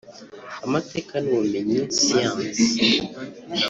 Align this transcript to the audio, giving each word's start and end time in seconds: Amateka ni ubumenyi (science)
Amateka 0.65 1.13
ni 1.19 1.29
ubumenyi 1.33 1.79
(science) 1.99 2.65